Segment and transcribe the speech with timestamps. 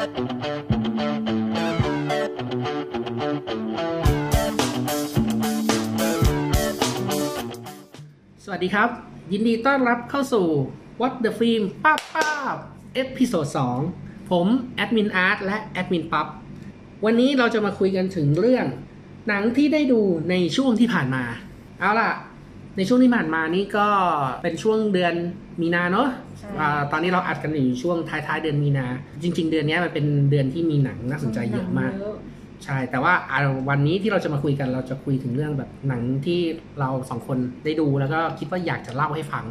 [0.00, 0.08] สวัส
[8.64, 8.88] ดีครับ
[9.32, 10.46] ยินดีต้อนรับเข้าสู่
[11.00, 12.28] What the Film ป้าป้า
[12.94, 13.46] episode
[13.88, 16.26] 2ผมแอดมินอาร์ตและแอดมินปั๊บ
[17.04, 18.66] วันนี้เราจะมาคุยกันถึงเรื่อง
[19.28, 21.24] หนังที่ได้ดูในช่วงที่ผ่านมา
[21.80, 22.10] เอาล่ะ
[22.76, 23.86] ในช่วงที่ผ่านมานี่ก็
[24.42, 25.14] เป็นช่วงเดือน
[25.60, 26.08] มีนาเนาะ
[26.38, 28.86] ใช่อ่าตอนนี้เราอัดกันอยู่ช่วงท้ายๆเดือนมีนา
[29.22, 31.92] จริง ๆ เดือนนี้มันเป็นเดือนที่มีหนังน่าสนใจเยอะมาก
[32.64, 33.38] ใช่ แต่ว่าอ่า
[33.68, 36.40] วันนี้ที่เราจะมาคุยกันเราจะคุยถึงเรื่องแบบหนังที่
[36.80, 39.44] เราสองคนได้ดูแล้วก็คิดว่าอยากจะเล่าให้ฟัง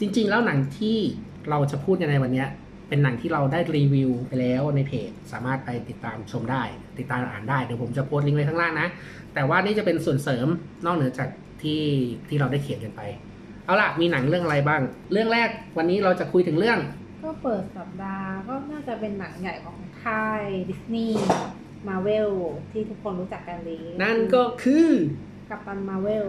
[0.00, 0.96] จริง ๆ แล้วหนังที่
[1.50, 2.48] เราจะพูดกันในวันเนี้ย
[2.88, 6.62] เป็นหนังที่เราได้รีวิวไปแล้วในเพจ สามารถไปติดตามชมได้
[6.98, 8.88] ติดตามอ่านได้เดี๋ยวผมจะโพสต์ลิงก์ไว้ข้างล่างนะ
[9.34, 10.46] แต่ว่านี่จะเป็นส่วนเสริม
[10.84, 11.28] นอกเหนือจาก
[11.62, 11.82] ที่
[12.28, 13.02] ที่เราได้เขียนกันไป
[13.64, 14.80] เอาล่ะมีหนังเรื่องอะไรบ้าง
[15.12, 15.48] เรื่องแรก
[15.78, 16.78] วันนี้เราจะคุยถึงเรื่อง
[17.24, 21.26] ก็เปิดสัปดาห์ก็น่าจะเป็นหนังใหญ่ของค่ายดิสนีย์
[21.88, 22.30] มาร์เวล
[22.72, 24.88] ที่ทุกคนรู้จักกันดีนั่นก็คือ
[25.50, 26.26] กัปตันมาร์เวล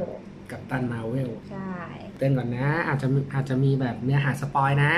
[0.51, 1.73] กัปตันมาร์เวลใช่
[2.17, 4.93] เตือนก่อนนะ อาจจะอาจจะมีแบบเนื้อหา spoil นะ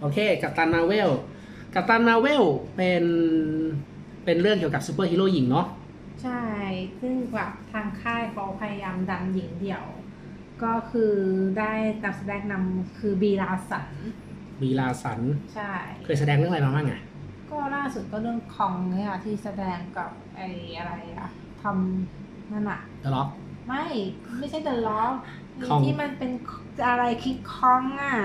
[0.00, 1.10] โอเค กัปตันมาร์เวล
[1.74, 2.44] กัปตันมาร์เวล
[2.76, 3.04] เป็น
[4.24, 5.66] เป็นเรื่องเกี่ยวกับซูเปอร์ฮีโร่หญิงเนาะ
[6.20, 6.42] ใช่
[7.00, 9.86] ซึ่งแบบทางค่ายเขาพยายามดันหญิงเดี่ยว
[10.62, 11.14] ก็คือ
[11.58, 11.72] ได้
[12.04, 13.88] นักแสดงนำคือบรี ลาร์สัน
[14.60, 15.20] บรีลาร์สัน
[15.54, 15.72] ใช่
[16.04, 17.00] เคยแสดงเรื่องอะไรมาบ้างอะ
[17.50, 21.28] ก็ล่าสุดก็เรื่องคองเนี่ยค่ะที่แสดงกับไอ้อะไรอะ
[21.62, 23.28] ทำนั่นอะเดอะร็อก
[23.68, 23.84] ไม่
[24.38, 25.14] ไม่ใช่เดอะร็อก
[25.66, 26.30] คอง ที่มันเป็น
[26.88, 28.16] อะไรคิงคองอะ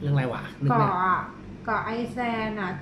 [0.00, 1.18] เรื่องอะไรวะนึกเกไม่อะ
[1.64, 2.72] เกาะไอแซนอะ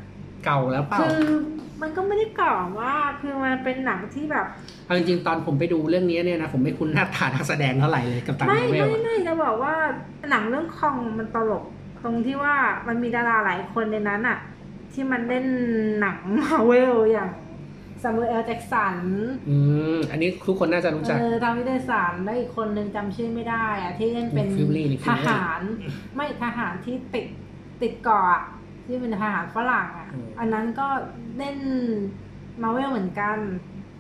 [0.47, 1.35] เก่าแล้วเปล่า คือ
[1.83, 4.47] มันก็ไม่ได้เก่าว่าคือมันเป็นหนังที่แบบ
[4.85, 9.75] เอาจริงๆตอนผมไปดูเรื่องนี้เนี่ยนะผมไม่คุ้นหน้าตานักแสดงเท่าไหร่เลยกัปตันไม่มาเวไม่ลอะไม่จะบอกว่า
[10.31, 11.65] หนังเรื่องคองมันตลก
[12.03, 12.55] ตรงที่ว่า
[12.87, 14.39] มันมีดาราหลายคนในนั้นอะ
[14.93, 15.47] ที่มันเล่น
[16.01, 17.31] หนังมาเวลอย่าง
[18.03, 18.97] ซามูเอลแจ็กสัน
[19.49, 19.57] อื
[19.97, 25.61] ม อันนี้ทุกคนน่าจะรู้จัก เออทาวิเดสันแล้วอีกคนนึงจำชื่อไม่ได้อะที่เล่นเป็นฟิลลี่นี่ฟิทลลี่หาร
[26.15, 27.27] ไม่ทหารที่ติด
[27.83, 28.43] ติดเกาะอะ
[28.87, 30.87] ที่เป็นทหารฝรั่งอะอืมอันนั้นก็
[31.39, 31.57] เล่น
[32.63, 33.37] มาเวลเหมือนกัน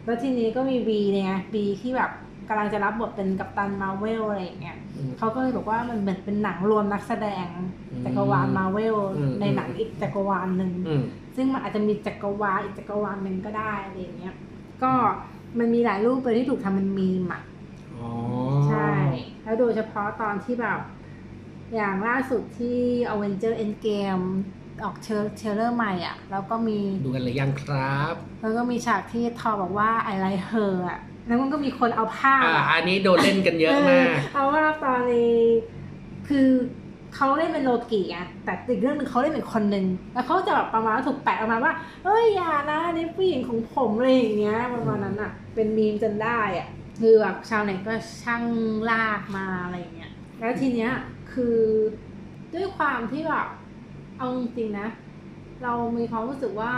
[0.04, 2.10] แล้วทีนี้ก็มีบีเนี่ยบีที่แบบ
[2.48, 7.48] กำลังจะรับบทเป็นกัปตันมาเวลอะไรอย่างเงี้ยอืมเขาก็เลยบอกว่ามันเหมือนเป็นหนังรวมนักแสดง
[7.92, 11.04] อืมจักรวาลมาเวลอืมในหนังอีกจักรวาลหนึ่งอืม
[11.36, 14.34] ซึ่งมันอาจจะมีจักรวาลอีกจักรวาลหนึ่งก็ได้อะไรอย่างเงี้ย
[14.82, 14.92] ก็
[15.58, 17.42] มันมีหลายรูปเลยที่ถูกทำเป็นมีมอะ
[17.94, 18.08] อ๋อ
[18.68, 18.90] ใช่
[19.42, 20.80] แล้วโดยเฉพาะตอนที่แบบ
[21.74, 22.78] อย่างล่าสุดที่
[23.12, 24.26] Avenger Endgame
[24.84, 35.40] ออกเชอเชเลอร์ใหม่อะ แล้วก็มีดูกันหรือยังครับ แล้วก็มีฉากที่ทอบอกว่า I like her อะแล้วมันก็มีคนเอาภาพอ่าอะอันนี้โดนเล่นกันเยอะมากเอาว่าตอนนี้
[36.28, 36.48] คือ
[37.14, 46.68] เขาเล่นเป็นโลกิอะแต่อีกเรื่องหนึงเขาเล่นเป็นคนหนึ่งแล้วเขาจะแบบประมาณว่าถูกแปะออกมาว่าเอ้ยอย่านะนี่ผู้หญิงของผมอะไรอย่างเงี้ยประมาณนั้นอะ เป็นมีมจนได้อะ
[47.00, 48.44] คือแบบชาวเน็ตก็ช่าง
[48.90, 50.92] ลากมาอะไรอย่างเงี้ยแล้วทีเนี้ย
[51.32, 51.58] คือ
[52.54, 53.46] ด้วยความที่แบบ
[54.18, 54.88] เอาจริงๆนะ
[55.62, 56.72] เรามีความรู้สึกว่า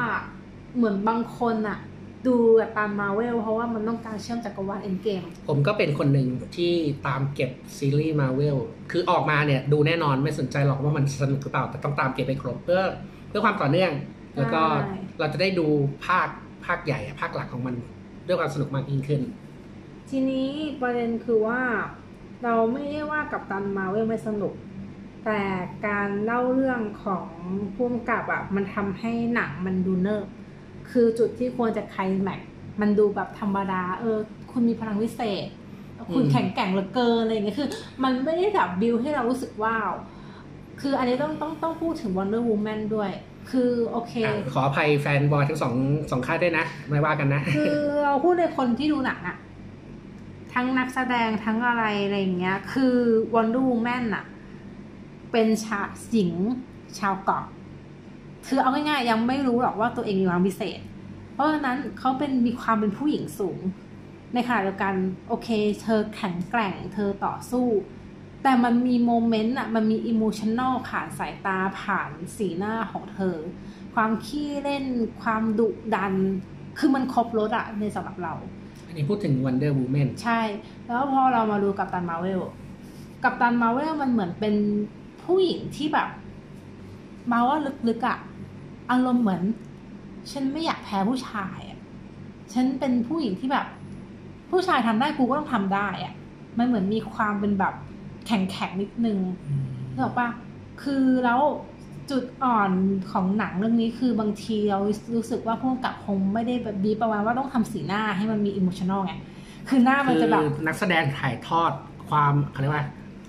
[0.77, 1.79] เหมือนบางคนอะ
[2.27, 6.73] ดูแบบตามมาเวลเพราะว่ามันต้องการเชื่อมจักรวาลเอ็นเกม ผมก็เป็นคนหนึ่งที่
[7.07, 8.57] ตามเก็บซีรีส์มาเวล
[8.91, 12.83] คือออกมาเนี่ยดูแน่นอนไม่สนใจหรอกว่ามันสนุกหรือเปล่า แต่ต้องตามเก็บไปครบเพื่อ
[13.29, 13.93] เพื่อความต่อเนื่อง
[14.37, 15.67] แล้วก็ใช่เราจะได้ดู
[16.07, 16.29] ภาค
[16.67, 17.75] ภาคใหญ่อะภาคหลักของมัน
[18.27, 19.21] ด้วยความสนุกมากยิ่งขึ้น
[20.11, 20.49] ทีนี้
[20.83, 21.61] ประเด็นคือว่า
[22.45, 24.55] เราไม่ได้ว่ากับตันมาเวลไม่สนุก
[25.25, 25.41] แต่
[25.87, 27.27] การเล่าเรื่องของ
[27.75, 30.27] พุ่มกับอะมันทำให้หนังมันดูเนิบ
[30.91, 32.49] คือจุดที่ควรจะไคลแม็กซ์
[32.81, 34.17] มันดูแบบธรรมดา เออ
[34.51, 35.47] คุณมีพลังวิเศษ
[36.15, 37.69] คุณอืมแข็งแกร่งเหลือเกินอะไรอย่างเงี้ยคือ
[38.05, 39.91] มันไม่ได้แบบบิวให้เรารู้สึกว้าว
[40.81, 43.11] คืออันนี้ต้องต้องต้องพูดถึง Wonder Woman ด้วย
[43.51, 45.75] คือโอเคอะขออภัย fanboy ทั้งสอง
[46.11, 47.75] สองค่ายด้วยนะ ไม่ว่ากันนะ คือ
[48.05, 49.37] เราพูดในคนที่ดูหนังอะ
[50.55, 52.95] ทั้งนักแสดงทั้งอะไรอะไรอย่างเงี้ย คือ
[53.35, 54.25] Wonder Woman อะ
[55.33, 56.33] เป็นชาวหญิง
[56.99, 57.45] ชาวเกาะ
[58.47, 60.81] คือเอาง่ายๆยังไม่รู้หรอกว่าตัวเองมีความพิเศษ
[61.35, 63.59] เพราะฉะนั้นเขาเป็นมีความเป็นผู้หญิงสูง
[64.35, 64.95] ในขณะเดียวกัน
[65.29, 65.49] โอเค
[65.83, 67.67] เธอแข็งแกร่ง เธอต่อสู้
[68.43, 73.37] แต่มันมี moment อะมันมี emotional ผ่านสายตาผ่านสีหน้าของเธอ
[73.95, 74.85] ความขี้เล่น
[75.23, 76.15] ความดุดัน
[76.79, 78.35] คือมันครบรถอะในสำหรับเรา
[78.87, 80.41] อันนี้พูดถึง Wonder Woman ใช่
[80.87, 82.41] แล้วพอเรามาดูกับตันมาเวล
[83.25, 84.55] กับตันมาเวลมันเหมือนเป็น
[85.29, 86.09] ผู้หญิงที่แบบ
[87.33, 87.59] มาว่า
[87.89, 88.19] ลึกๆอะ
[88.91, 89.43] อารมณ์เหมือน
[90.33, 91.79] ฉันไม่อยากแพ้ผู้ชายอะ
[92.53, 93.67] ฉันเป็นผู้หญิงที่แบบ
[94.51, 96.15] ผู้ชายทำได้กูก็ต้องทำได้อะ
[96.59, 97.75] มันเหมือนมีความเป็นแบบ
[98.27, 99.19] แข็งๆนิดนึง
[99.93, 100.29] นึกออกปะ
[100.83, 101.41] คือแล้ว
[102.11, 102.71] จุดอ่อน
[103.11, 104.79] ของหนังเรื่องนี้คือบางทีเรา
[105.15, 109.15] รู้สึกว่าผู้กกับคงไม่ได้แบบบีประมาณว่าต้องทำสีหน้าให้มันมีอิม t ชันอลไง
[109.69, 111.73] คือหน้ามันจะแบบนักแสดงถ่ายทอด
[112.09, 112.85] ความอะไรยกว่า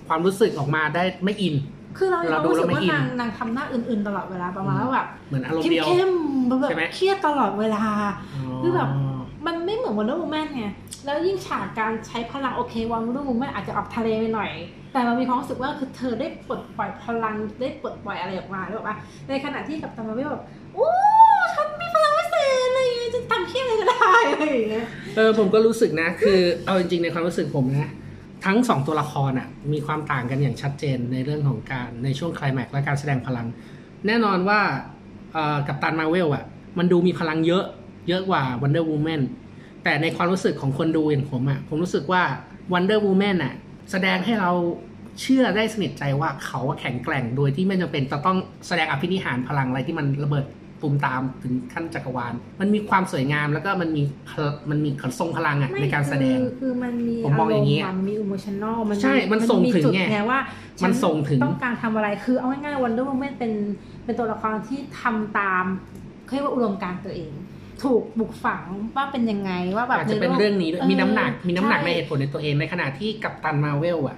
[0.08, 1.56] ความรู้สึกออกมาได้ไม่อิน
[2.00, 7.84] คือเราเราเราดูรู้สึกแล้วไม่ว่าอินนางนางทำหน้าอื่น ๆ ตลอดเวลาประมาณว่าแบบเหมือนอารมณ์เดียวเข้มๆแบบใช่ไหมเครียดตลอดเวลา
[8.62, 8.90] คือแบบ
[9.46, 10.66] มันไม่เหมือนวัน d ด r w วูแมนไง
[11.06, 14.52] แล้วยิ่งฉากการใช้พลังโอเควัน d ด r w วูแมนอาจจะออกทะเลไปหน่อย
[14.94, 18.96] แต่เรามีความรู้สึกว่าคือเธอได้ปลดปล่อยพลังได้ปลดปล่อยอะไรออกมาหรือเปล่า
[19.30, 20.44] ในขณะที่กับตันมาเวลแบบ
[20.74, 20.90] โอ้
[21.56, 27.90] ฉันมีพลังพิเศษอะไรอย่างเงี้ยจะทำเพี้ยอะไรก็ได้อะไรอย่างเงี้ยเออผมก็รู้สึกนะ คือเอาจริงๆในความรู้สึกผมนะ
[28.46, 33.48] ทั้งสองตัวละครอะมีความต่างกันอย่างชัดเจนในเรื่องของการในช่วงคลแม็กและการแสดงพลัง
[34.08, 34.60] แน่นอนว่า
[35.68, 36.44] กับตันมาเวลอะ
[36.78, 37.66] มันดูมีพลังเยอะ
[38.10, 39.22] เยอะกว่า Wonder Woman
[39.84, 42.24] แต่ในความรู้สึกของคนดูอย่างผมอะผมรู้สึกว่า
[42.74, 43.54] Wonder Woman อะ
[43.92, 44.52] แสดงให้เรา
[45.22, 48.38] เชื่อได้สนิทใจว่าเขาแข็งแกร่งโดยที่ไม่จำเป็นจะต้อง
[48.68, 50.46] แสดงอภินิหารพลังอะไรที่มันระเบิด
[50.82, 54.40] ตูมตามถึงขั้นจักรวาล มันมีความสวยงามแล้วก็มันมีพล
[54.70, 60.40] มันมีขนทรงพลังอะในการแสดงคือคือมันมีผมมองอย่างนี้นี้มันมีอิโมชันอลมันใช่ มันส่งถึงจุดไงไงว่า
[60.84, 63.52] มัมันส่งถึงต้องการทำอะไรคือเอาง่ายๆวันดู o แมนเป็น
[64.04, 65.66] เป็นตัวละครที่ทำตาม
[66.26, 67.32] เขาเรียกว่าอุดมการณ์ตัวเอง
[67.84, 68.64] ถูกบุกฝัง
[68.96, 74.18] ว่าเป็นยังไงว่าแบบอาจจะเป็นใโลกเรื่องนี้ด้วยมีน้ำหนักมีน้ำหนักช่ในเหตุผลในตัวเองในขณะที่กับตันมาเวลอะ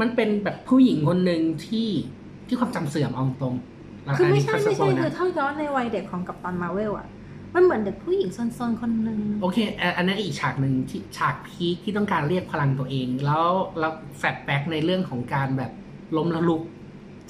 [0.00, 1.88] มันเป็นแบบผู้หญิงคนหนึ่งที่
[2.46, 3.79] ที่ความจำเสื่อมเอาตรงๆ
[4.18, 7.08] คือไม่ใช่นนี้ไม่สปใช่ยล์นะคือถ้าย้อนในวัยเด็กของกัปตันมาเวลอะ
[7.54, 13.46] มันเหมือนเด็กผู้หญิงซนๆคนหนึ่งโอเคอะอันนั้นอีกฉากหนึ่งที่ฉากพีคที่ต้องการเรียกพลังตัวเอง แล้ว
[13.80, 15.72] แล้วแฟลชแบ็กในเรื่องของการแบบ
[16.16, 16.62] ล้มละลุก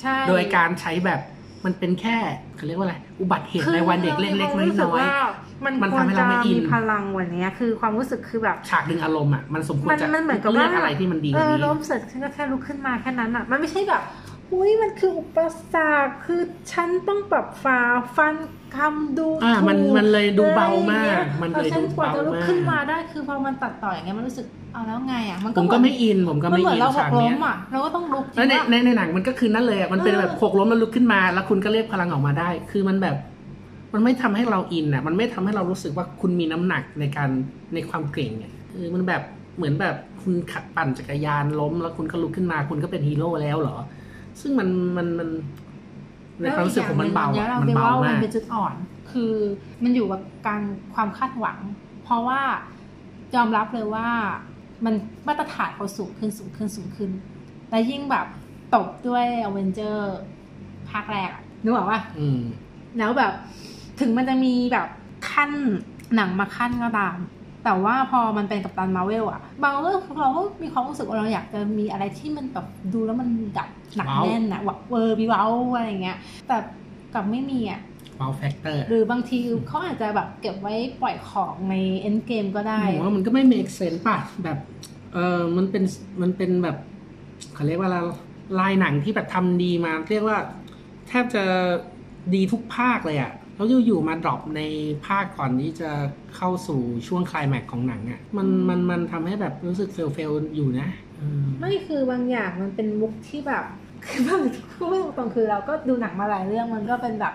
[0.01, 1.21] ใช่โดยการใช้แบบ
[1.65, 2.17] มันเป็นแค่
[2.57, 5.13] เขาเรียกว่าอะไร อุบัติเหตุคือในวันเด็กเล็กๆรามีความรู้สึน้อยว่า
[5.65, 14.03] มันมันควรทำให้จะเราไม่อินมีพลังกวันนี้คือความรู้สึกคือแบบๆฉากดึงอารมณ์อะมันสมควรมันจะมันเหมือนกับเลือกว่าอะไรที่มันดีกเอว่าอนี้ล้มเสร็จฉันก็แค่ลุกขึ้นมาแค่นั้นอะ มันไม่ใช่แบบ
[14.53, 15.39] อุ้ยมันคืออุป
[15.75, 16.41] สรรคคือ
[16.73, 17.81] ฉันต้องแบบฝ่า
[18.17, 18.35] ฟัน
[18.77, 33.17] คำดูอ่ามันถูกมันเลยดูเบามากอะไรอย่างงี้มันเลยพอฉัดูกว่าเบาจะลุกมาขึ้นมากได้คือพอมันตัดต่ออย่างเงี้ยมันรู้สึกเอาแล้วไงอะมันผมก็เหไม่อินผมก็มันไม่เหมืออินนเราหฉากกล้เนี้ยมอะเราก็ต้องลุกแล้วในจริงในปะในหนังมันก็คือนั่นเลยอะมันเป็นเออแบบหกล้มแล้วลุกขึ้นมา แล้วคุณก็เรียกพลังออกมาได้ คือมันแบบ
[33.95, 37.31] มันไม่ทำให้เราอินอะ มันไม่ทำให้เรารู้สึกว่าคุณมีน้ำหนักในการ
[37.75, 39.23] ในความเก่งเนี่ยคือมันแบบ
[39.57, 43.77] เหมือนแบบคุณขับปั่นจักรยานล้ม แล้วคุณก็ลุกขึ้นมา คุณก็เป็นฮีโร่แล้วเหรอ
[44.41, 45.29] ซึ่งมันมันมัน
[46.41, 48.75] ในความรู้สึกผมมันเบาแล้วอะอีกมันอย่งหงเบานี่ยเรามากนเป็นจุดอ่อน
[49.11, 49.33] คือ
[49.83, 50.63] มันอยู่กับการ
[50.95, 51.59] ความคาดหวัง
[52.05, 52.41] เพราะว่า
[53.35, 54.09] ยอมรับเลยว่า
[54.85, 54.95] มัน
[55.29, 57.11] มาตรฐานเขาสูงขึ้นสูงขึ้นสูงขึ้น
[57.71, 58.27] และยิ่งแบบ
[58.75, 60.19] ตบด้วยอเวนเจอร์ส
[60.91, 62.41] ภาคแรกอะนึกออกว่าอืม
[62.99, 63.33] แล้วแบบ
[64.01, 64.89] ถึงมันจะมีแบบ
[65.31, 65.51] คั่น
[66.17, 67.17] หนังมาคั่นก็ตาม
[67.65, 76.57] แต่ว่าพอมันเป็นกัปตันมาร์เวลอะบางเรื่องเราก็มีความรู้สึกว่าเราอยากจะมีอะไรที่มันแบบดูแล้วมันแบบหนัก wow แน่นนะว่าเวอร์มีเว้าอะไรอย่างเงี้ย แต่
[77.15, 77.81] กลับไม่มีอะ
[78.21, 84.59] wow factor หรือบางทีเขาอาจจะแบบเก็บไว้ปล่อยของใน Endgame ก็ได้ผมว่ามันก็ไม่ make sense ป่ะแบบ
[85.15, 85.85] เออมันเป็น
[86.23, 86.77] มันเป็นแบบ
[87.55, 87.99] เขาเรียกว่าอะไร
[88.59, 90.39] ลายหนังที่แบบทำดีมา เรียกว่า
[91.09, 91.45] แทบจะ
[92.35, 94.63] ดีทุกภาคเลยอะ่ะ แล้วอยู่ๆมา drop ใน
[95.07, 95.91] ภาคก่อนที่จะ
[96.37, 100.89] เข้าสู่ช่วงไคลายแม็กซ์ของหนังอะ่ะมันมันมันทำให้แบบรู้สึก fail fail อยู่นะ
[101.21, 103.65] อืมไม่คือบางอย่างมันเป็นมุกที่แบบ
[104.07, 104.43] คือบาง
[104.73, 107.35] พูดไม่ตรงๆคือเราก็ดูหนังมาหลายเรื่องมันก็เป็นแบบ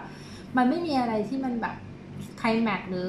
[0.57, 1.75] มันไม่มีอะไรที่มันแบบ
[2.39, 3.07] ไคลแม็กซ์หรือ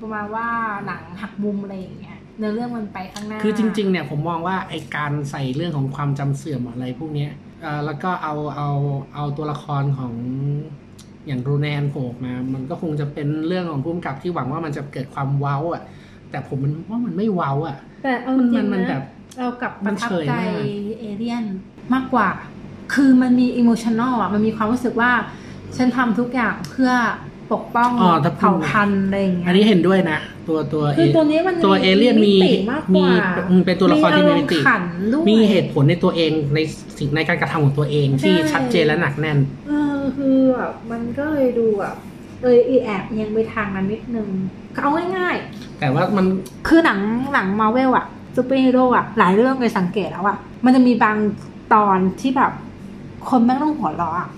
[0.00, 0.46] ประมาณว่า
[0.86, 7.30] หนังหักมุมอะไรอย่างเงี้ยเนื้อเรื่องมันไปข้างหน้าคือจริง ๆ เนี่ยผมมองว่าไอการใส่เรื่องของความจำเสื่อมอะไรพวกเนี้ย
[7.62, 8.70] เอ่อแล้วก็เอาเอา
[9.14, 10.14] เอาตัวละครของ
[11.26, 15.82] อย่างรูแนนโผล่มา มันก็คงจะเป็นเรื่องของผู้กำกับที่หวังว่ามันจะเกิดความเว้าอะ
[16.30, 19.02] แต่ผมมันว่ามันไม่เว้าอะ แต่เอามันจริมันงมันแบนะบ
[19.38, 20.64] เรากลับปมัระนทับเฉยใจมาก
[21.00, 21.44] เอเลียน
[21.94, 22.28] มากกว่า
[22.94, 25.10] คือมันมีอิโมชัน a ลอะ มันมีความรู้สึกว่า
[25.76, 26.92] ฉันทำทุกอย่างเพื่อ
[27.52, 36.58] ปกป้องอ๋อถ้าพูดเผ่าพันธุ์อะไรอย่างเงี้ย อันนี้เห็นด้วยนะ ตัวตัวคือเอตัวนี้มันตัวเอเลี่ยนมีติมากกมีว่าอืมเป็นตัวละครที่มีอารมิมณ์ติขันด้วยมีเหตุผลในตัวเองใน
[36.98, 39.38] สิ่งในการกระทำของตัวเองที่ใช่ชัดเจนและหนักแน่น
[39.68, 41.96] เออคือแบบมันก็เลยดูแบบ
[42.42, 44.28] เอออีแอบยังไปทางนั้นนิดนึง
[44.82, 46.26] เอาง่ายๆแต่ว่ามัน
[46.68, 46.98] คือหนัง
[47.34, 48.06] หนังมาเวลอะ
[48.36, 51.16] ซูเปอร์ฮีโร่อะหลายเรื่องเลยสังเกตแล้วอะมันจะมีบาง
[51.74, 52.52] ตอนที่แบบ
[53.28, 54.28] คนแม่งต้องหัวเราะอะ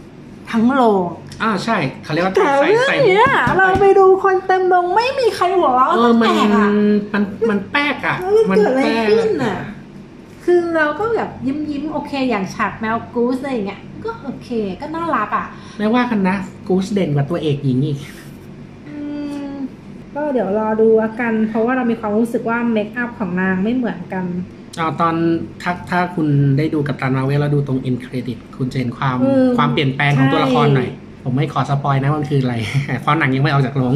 [0.51, 1.09] ทั้งโรง
[1.43, 6.69] อ่าใช่เขาเรียกว่าแต่ใส่เรื่องใส่เนี้ยข้เราไปดูคนเต็มโรงไม่มีใครหัวเราะเออมันแปลกอะ
[7.15, 9.59] มันมันแป๊กอะแล้วมันเกิดอะไรแป๊กขึ้นอะ
[10.45, 14.49] คือเราก็แบบยิ้มยิ้มๆโอเคอย่างฉากแมวกูสอะไรอย่างเงี้ย ก็โอเค
[14.81, 15.47] ก็น่ารักอะ
[15.79, 16.37] ไม่ว่ากันนะ
[16.69, 17.99] กูสเด่นกว่าตัวเอกหญิงอีก
[18.89, 18.97] อื
[19.47, 19.51] ม
[20.15, 24.25] ก็เดี๋ยวรอดูแล้วกัน เพราะว่าเรามีความรู้สึกว่า makeup ของนางไม่เหมือนกัน
[24.77, 25.15] เอาตอน
[25.63, 32.55] ถ้าถ้าคุณได้ดูกัปตันมาเวลแล้วดูตรง end credit คุณจะเห็นความเออความเปลี่ยนแปลงของตัวละครหน่อยใผมไม่ขอ spoil นะว่ามันคืออะไร
[33.03, 33.95] เพราะหนังยังไม่ออกจากโรง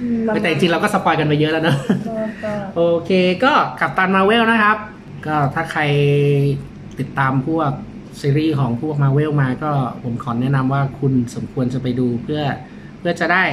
[0.00, 1.76] อืมแต่จริงๆเราก็ spoil กันไปเยอะแล้วเนอะ
[2.08, 3.10] ก็ก็โอเค
[3.44, 4.76] ก็กัปตันมาเวลนะครับ
[5.26, 5.82] ก็ถ้าใคร
[6.98, 7.70] ติดตามพวก
[8.20, 9.70] ซีรีส์ของพวกมาเวลมาก็
[10.02, 12.42] ผมขอแนะนำว่าคุณสมควรจะไปดูเพื่อ
[12.98, 13.44] เพื่อจะได้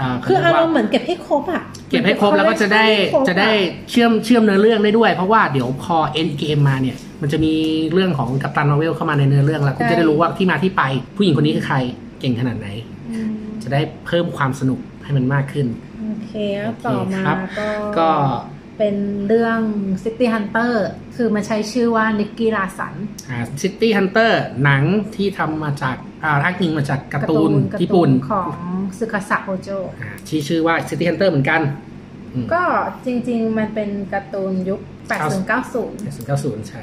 [0.00, 3.50] อ่าคือเขอารเรียกมว่าณ์เหมือนเก็บให้ครบอะ เก็บให้ครบแล้วก็จะได้ครบอจะได้
[3.90, 7.52] เชื่อมเชื่อมเนื้อเรื่องได้ด้วย เพราะว่าเดี๋ยวพอ end game มาเนี่ย มันจะมี
[7.92, 10.82] เรื่องของกัปตันมาเวลเข้ามาในเนื้อเรื่องแล้วคุณจะได้รู้ว่าที่มาที่ไป
[11.16, 11.76] ผู้หญิงคนนี้คือใคร
[12.20, 12.68] เก่งขนาดไหน
[13.10, 15.66] อืมจะได้เพิ่มความสนุกให้มันมากขึ้น
[16.00, 18.08] โอเคแล้วต่อมาครับก็ก็
[18.84, 19.60] เป็นเรื่อง
[20.04, 20.72] City Hunter
[21.16, 22.94] คือมันใช้ชื่อว่า Nicky Larson
[23.62, 24.82] City Hunter หนัง
[25.16, 28.52] ที่ทำมาจากอ่าอ้างอิงมาจากการ์ตูนญี่ปุ่นของ
[28.98, 31.60] สึคาสะโฮโจ่าที่ชื่อว่า City Hunter เหมือนกัน
[32.34, 32.62] อืมก็
[33.06, 35.82] จริง ๆ มันเป็นการ์ตูนยุค 80 90ศูนย์เก้าศู
[36.56, 36.82] นย์ใช่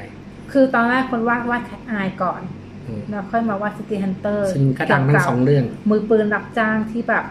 [0.52, 2.40] คือตอนแรกคนวาดวาด Cat's Eye ก่อน
[2.86, 7.24] อืมแล้วค่อยมาวาด City Hunter ซึ่งก็ดังทั้งสองเรื่อง มือปืนรับจ้างที่แบบ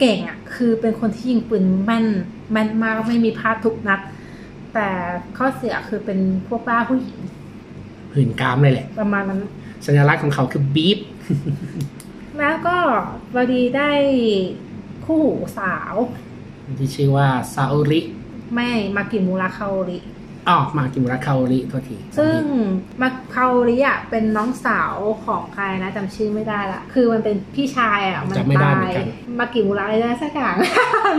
[0.00, 2.06] เก่งอะ คือเป็นคนที่ยิงปืนแม่น
[2.50, 4.00] แม่นมากไม่มีพลาดทุกนัด
[4.74, 4.88] แต่
[5.36, 7.18] ข้อเสียคือเป็นพวกบ้าผู้หญิง
[8.14, 9.40] หื่นกามเลยแหละ ประมาณนั้น
[9.86, 10.98] สัญลักษณ์ของเขาคือบีฟ
[12.38, 12.76] แล้วก็
[13.36, 13.90] วดีได้
[15.04, 15.94] คู่หูสาว
[16.78, 18.00] ที่ชื่อว่าซาโอริ
[18.54, 19.98] แม่ มากิมูระคาโอริ
[20.48, 22.40] อ๋อมากิมุระคาโอริโทษทีซึ่ง
[23.00, 24.94] มาคาโอริอะเป็นน้องสาว
[25.26, 29.06] ของใครนะจำชื่อไม่ได้ละ คือมันเป็นพี่ชายอะมันจำไม่ได้ตาเหมือยนกัน
[29.40, 30.54] มากิมูระอะไรได้สักอย่าง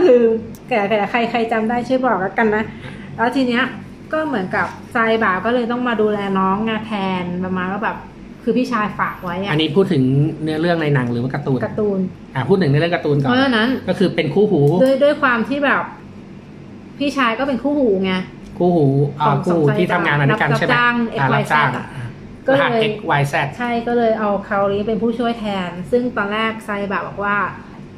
[0.04, 0.30] ลืม
[0.68, 2.64] แต่แต่ใครใครจำได้ช่วยบอกแล้วกันนะ
[3.16, 3.64] แล้วทีเนี้ย
[4.12, 6.92] ก็เหมือนกับไซบาก็เลยต้องมาดูแลน้องงานแท
[7.22, 7.96] นประมาณว่าแบบ
[8.42, 10.02] คือพี่ชายฝากไว้อะอันนี้พูดถึง
[10.42, 11.98] เนื้อเรื่องในหนังหรือว่าการ์ตูนการ์ตูน
[12.34, 15.82] อ่าพูดถึงในเรื่องการ์ตูนก่อเพนราะฉะนั้นก็คือเป็นคู่หูด้วยด้วยความที่แบบ
[16.98, 18.12] พี่ชายก็เป็นคู่หูไง
[18.58, 18.86] คู่หู
[19.20, 22.06] อ่าของคู่หูสองที่ทำงานมาด้วยกันรับใช่ไหมจ้างอ่า XYZ รับจ้างอะอ่า
[22.46, 27.36] ก็รเลยหัส x y z ใช่ก็เลยเอาคาโอริเป็นผู้ช่วยแทน ซึ่งตอนแรกไซบะบอกว่า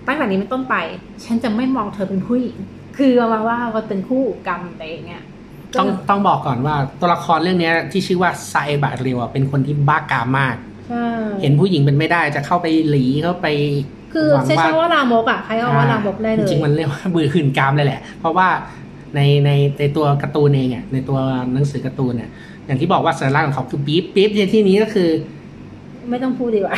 [0.06, 0.74] ตั้งแต่นี้เป็นต้นไป
[1.24, 2.56] ฉันจะไม่มองเธอเป็นผู้หญิง
[2.98, 5.22] คือประมาณว่าเราเป็นคู่กรรมอะไรอย่างเงี้ย
[5.78, 10.56] ต้องต้องบอกก่อนว่าตัวละครเรื่องเนี้ยที่ชื่อว่าไซบะเรียวอะเป็นคนที่บ้ากามมาก
[10.88, 11.06] ใช่
[11.40, 13.46] เห็นผู้หญิงเป็นไม่ได้จะเข้าไปหลีเข้าไป
[14.12, 18.48] คือหวังใช้ว่าคำว่าลามกอะใครเอาว่าลามกได้เลจยริงๆมันเรียกว่าบือหื่นกามเลยแหละ เพราะว่า
[19.16, 21.18] ในในในตัวการ์ตูนเองอะในตัว
[21.54, 22.30] หนังสือการ์ตูนเนี่ย
[22.66, 25.08] อย่างที่บอกว่าสัญลักษณ์ของเขาคือปี๊บปี๊บในที่นี้ก็คือ
[26.10, 26.74] ไม่ต้องพูดดีกว่า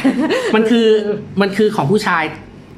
[0.54, 0.86] มันคือ
[1.40, 2.22] มันคือของผู้ชาย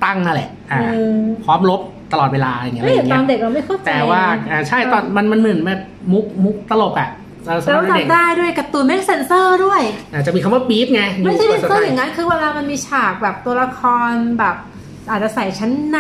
[0.04, 1.80] ตั้งนั่นแหละ อ่าเออพร้อมลบ
[2.12, 5.80] ตลอดเวลาอย่างเงี้ยอะไรไม่อย่างตเงี้อยนเด็กเราไม่เข้าใจแต่ว่าอ่าใช่ตอนมันมันเหมือนแบบ
[6.12, 7.11] มุกมุกตลกอะ
[7.47, 9.80] เราสแล้วมัยเด็กจำได้ด้วยการ์ตูนไม่ได้เซ็นเซอร์ด้วย
[10.12, 13.80] อาจจะมีคำว่าปี๊บไงไม่ใช่ยู่เซ็นเซอร์อย่างนั้นคือเวลามันมีฉากแบบตัวละค
[14.11, 14.56] รแบบ
[15.11, 15.99] อาจจะใส่ชั้นใน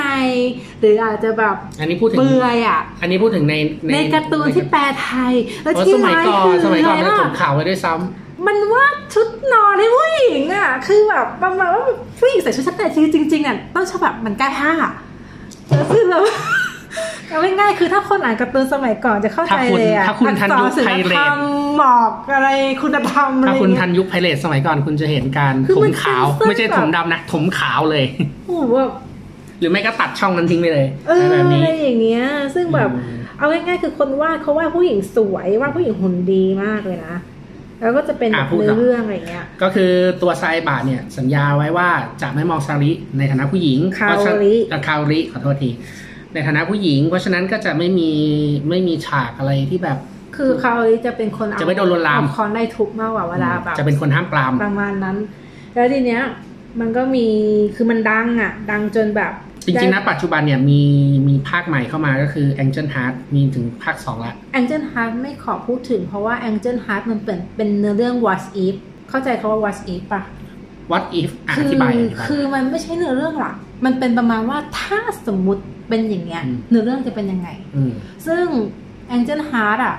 [0.80, 3.54] หรืออาจจะแบบอันนี้พูดถึงเบื่อยอะอันนี้พูดถึงใน
[3.94, 5.32] ในการ์ตูนที่แปลไทย
[5.62, 11.84] แล้วเพราะที่สมัยร้ายก่อนคือสมัยก่อนอะไรมันอะถมข่าวไว้ด้วยซ้ำมันวาดชุดนอนให้ผู้หญิงอะ คือแบบประมาณว่า
[12.18, 16.20] ผู้หญิงใส่ชุดชั้นในคือจริงๆอะต้องชอบแบบมันแก้ผ้าแล้วคือเรา
[17.28, 21.38] เอาง่ายๆคือถ้าคนอ่านการ์ตูนสมัยก่อนจะเข้าใจถ้าคุณเลยอะถ้าคุณทันยุคอักษรศิลไพเรธรตรม
[21.76, 22.48] หมอกอะไร
[22.82, 28.04] คุณธรรมอะไรถ้าคุณเงี้ยทันยุคไพเรตสมัยก่อนคุณจะเห็นการคือถมัมนขาวเซ็นเซอร์ไม่ใช่แบบถมดำนะถมขาวเลย
[28.46, 28.92] โอ้โหแบบ
[29.60, 37.16] หรือไม่ก็ตัดช่องนั้นทิ้งไปเลยเออแบบอะนี้ไรอย่างเงี้ย ซึ่งแบบอืมเอาง่ายๆคือคนวาดเขาวาดผู้หญิงสวยวาดผู้หญิงหุ่นดีมากเลยนะ
[37.80, 41.88] แล้วก็จะเป็นแบบเนื้อเรื่องอะไรเงี้ย ก็คือตัวไซบะเนี่ยสัญญาไว้ว่า
[42.22, 45.70] จะไม่มองซาริในฐานะผู้หญิงคาเพราะฉะริเอ่อคาริขอโทษที
[46.34, 48.10] ในฐานะผู้หญิง เพราะฉะนั้นก็จะไม่มี
[48.68, 49.98] ไม่มีฉากอะไรที่แบบ
[50.36, 50.74] คือเขา
[51.06, 55.16] จะเป็นคนเอาจะไม่โดนลวนลามเอาค้อนไล่ทุบมากกว่าเวลาแบบจะเป็นคนห้ามปรามประมาณนั้น
[55.74, 56.22] แล้วทีเนี้ย
[56.80, 57.26] มันก็มี
[57.76, 59.32] คือมันดังอะ ดังจนแบบ
[59.66, 60.82] จริงๆนะปัจจุบันเนี่ยมี
[61.28, 68.74] มีภาคใหม่เข้ามาก็คือ Angel Heart มีถึงภาคสองละ Angel Heart ไม่ขอพูดถึงเพราะว่า Angel Heart มันเป็นเป็นเนื้อเรื่อง what if
[69.10, 70.22] เข้าใจคำว่า what if ปะ
[70.92, 77.92] What if อะคืออธิบายอธิบายคือมันไม่ใช่เนื้อเรื่องหลักมันเป็นประมาณว่าถ้าสมมุติ เป็นอย่างเงี้ยอืมเนื้อเรื่องจะเป็นยังไงอืม
[78.26, 78.44] ซึ่ง
[79.16, 79.96] Angel Heart อะ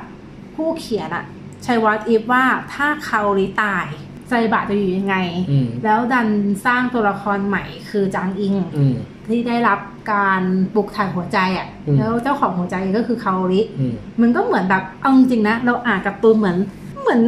[0.56, 1.24] ผู้เขียนอะ
[1.64, 3.86] ใช้ what if ว่าถ้าคาโอริตาย
[4.30, 5.16] ไซบะจะอยู่ยังไง
[5.52, 6.28] อืมแล้วดัน
[6.66, 8.96] สร้างตัวละครใหม่คือจางอิงอืม
[9.28, 9.80] ที่ได้รับ
[10.14, 10.42] การ
[10.74, 16.58] ปลุกถ่ายหัวใจอะอืมแล้วเจ้าของหัวใจก็คือคาโอริอืมมันก็เหมือนแบบเอาจริงๆนะเราอ่านการ์ตูนเหมือน
[17.02, 17.22] เหมือน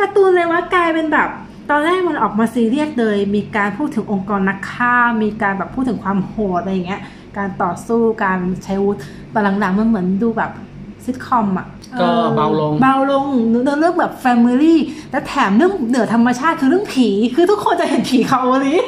[0.00, 1.28] การ์ตูนเลยว่ากลายเป็นแบบ
[1.70, 7.00] ตอนแรกมันออกมาซีเรียสเลย มีการพูดถึงองค์กรนักฆ่า มีการแบบพูดถึงความโหดอะไรอย่างเงี้ย
[7.36, 8.98] การต่อสู้การใช้อาวุธ
[9.30, 10.50] แต่หลังๆมันเหมือนดูแบบ
[11.04, 11.66] ซิทคอมอะ
[12.00, 14.78] ก็ออเบาลง เบาลงเนื้อเรื่องแบบ family
[15.10, 18.80] และแถมเรื่องเหนือธรรมชาติคือเรื่องผี คือทุกคนจะเห็นผีเขาวันนี้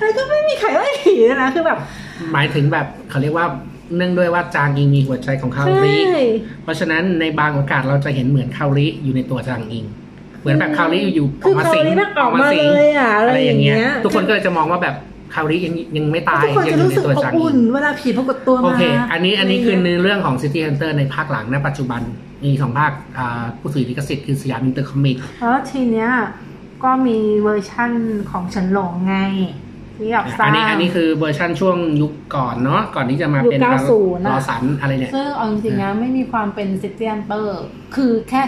[0.00, 1.78] แล้วก็ไม่มีใครไล่ผีเลยนะคือแบบ
[2.32, 3.46] หมายถึงแบบเขาเรียกว่า
[3.96, 5.98] เนื่องด้วยว่าจางอิงมีหัวใจของคาริใช่
[6.62, 9.84] เพราะฉะนั้นในบางโอกาสเราจะเห็นเหมือนคาริอยู่ในตัวจางอิง
[10.40, 14.94] เหมือนแบบคาริอยู่ๆอคืออกมาเขาสิงนี่มันออกมาสิงเลยอะอะไรอะไรอาอย่ย่างงเงี้เงี้ยยทุกคนก็เลยจะมองว่าแบบ
[15.34, 18.82] คาริยังยังไม่ตายทุกคนยัจะอยู่รู้ในสึกตัวอบจางอุ่นอีเวลาผีปรากฏตัวมาโอเค
[19.12, 22.02] อันนี้อันนี้คืออะไรในเงี้ยเรื่องของ City Hunter ในภาคหลังณปัจจุบัน
[22.44, 26.10] มีสองภาคอ่าผู้ถือลิขสิทธิ์คือสยามอินเตอร์คอมิกแล้วทีเนี้ย
[26.84, 27.90] ก็มีเวอร์ชั่น
[28.30, 29.16] ของเฉินหลงไง
[29.96, 37.62] ที่แบบสร้าอันงนี้อันนี้คือเวอร์ชั่นช่วงยุคก่อนเนาะก่อนที่จะมาเป็นยุค90น่ะรอสันอะไรเนี่ยซึ่งเอาจริงๆนะไม่มีความเป็นซิตี้ฮันเตอร์
[37.94, 38.42] คือแค่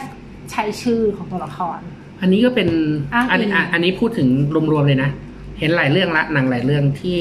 [0.51, 1.79] ใช้ชื่อของตัวละคร
[2.21, 2.69] อันนี้ก็เป็น
[3.15, 4.29] อ้างอิงอันนี้อะอันนี้พูดถึง
[4.73, 5.11] รวมๆเลยนะ
[5.59, 7.17] เห็นหลายเรื่องละหนังหลายเรื่องที่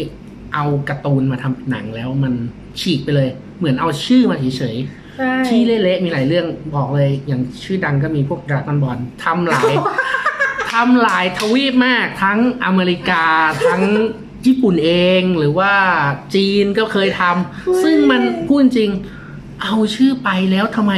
[0.53, 2.33] เอาการ์ตูนมาทำเป็นหนังแล้วมัน
[2.79, 6.45] ฉีกไปเลย เหมือนเอาชื่อมาเฉยใช่ๆที่เละๆมีหลายเรื่อง
[6.75, 9.73] บอกเลย อย่างชื่อดังก็มีพวกดราก้อนบอลทำหลาย
[10.71, 13.25] ทำหลายทวีปมาก ทั้งอเมริกา
[13.67, 13.83] ทั้ง
[14.45, 15.73] ญี่ปุ่นเองหรือว่า
[16.35, 18.91] จีนก็เคยทำซึ่งมันพูดจริง
[19.63, 20.93] เอาชื่อไปแล้วทำไม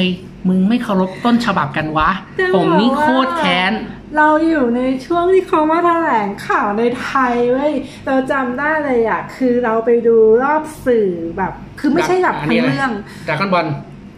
[0.48, 2.10] มึงไม่เคารพต้นฉบับกันวะ
[2.54, 3.74] ผมนี่โคตรแค้น
[4.18, 7.74] เราอยู่ในช่วงที่เขามาแถลงข่าวในไทยเว้ย
[8.06, 12.92] เราจำได้เลยอะคือเราไปดูรอบสื่อแบบ คือไม่ใช่แบบอันทั้นี้งอะไรเรื่อง
[13.28, 13.68] ดราก้อนบอล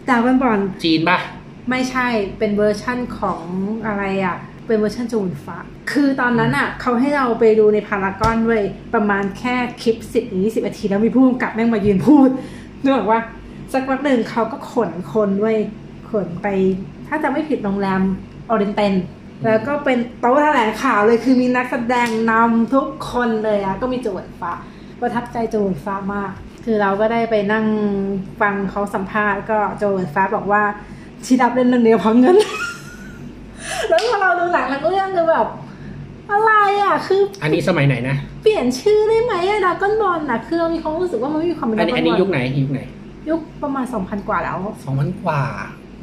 [0.08, 1.18] ดาวน์บอลจีนปะ
[1.70, 2.06] ไม่ใช่
[2.38, 3.42] เป็นเวอร์ชั่นของ
[3.86, 4.36] อะไรอะ
[4.66, 5.58] เป็นเวอร์ชันจูนฟ้า
[5.92, 12.28] คือตอนนั้นอะเขาให้เราไปดูในพารากอนเว้ยประมาณแค่คลิปสิบหรือยี่สิบนาทีแล้วมีผู้กำกับแม่งมายืนพูด
[12.82, 13.20] นึกออกว่า
[13.72, 15.58] สักพักหนึ่งเขาก็ขนคนเว้ย
[16.10, 16.46] ขนไป
[17.08, 18.00] ถ้าจะไม่ผิดโรงแรม
[18.50, 18.94] ออริเ n น
[19.44, 24.52] แล้วก็เป็นโต๊ะแถลงข่าวเลยคือมีนักแสดงนำทุกคนเลยอะก็มีโจวนฟ้า
[25.00, 26.32] ประทับใจโจวนฟ้ามาก
[26.64, 27.66] คือเราก็ได้ไปนั่ง
[28.40, 30.62] ฟังเขาสัมภาษณ์ก็โจวนฟ้าบอกว่า
[31.24, 32.36] ที่รับเล่นเรื่องนี้เพราะเงิน
[33.88, 35.46] แล้วพอเราดูหนังทั้งเรื่องคือแบบ
[36.30, 36.52] อะไร
[36.82, 42.80] อะคือ อันนี้สมัยไหนนะ เปลี่ยนชื่อได้ไหมอะดราก้อนบอลน่ะคือเรามีความรู้สึกว่ามันไม่มีความเป็นอัดนรานี้ก้อนอันนี้บอลยุคไหนยุคไหน
[43.30, 45.42] ยุคประมาณสองพันกว่าแล้วสองพันกว่า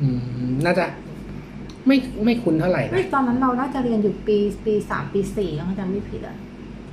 [0.01, 0.07] อื
[0.47, 0.83] มน่าจะ
[1.87, 6.35] ไม่ไม่คุ้นเท่าไหร่ไม่นะตอนนั้นเราน่าจะเรียนอยู่ปีปีสามปีสี่แล้วจำไม่ผิดอะ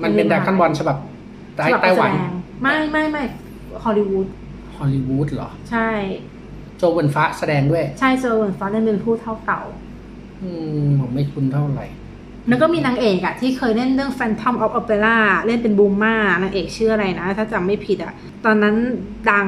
[0.03, 0.97] มันเป็นดราก้อนบอลฉบับ
[1.57, 2.33] ไต้ฉบับไต้หวันแสดง
[2.63, 3.23] ไม่ไม่ไม่
[3.85, 4.27] ฮอลลีวูด
[4.77, 5.91] ฮอลลีวูดเหรอ ใช่
[6.79, 9.63] โจเวนฟ้าแสดงด้วย ใช่โจเวนฟาเล่นเป็นผู้เท่าเก่า
[10.43, 10.51] อื
[10.83, 11.87] มผมไม่คุ้นเท่าไหร่
[12.49, 18.13] แล้วก็มีนางเอกอะที่เคยเล่นเรื่อง Phantom of Opera เล่นเป็นบูมม่านางเอกชื่ออะไรนะ ถ้าจำไม่ผิดอะ
[18.45, 18.77] ตอนนั้น
[19.31, 19.47] ดัง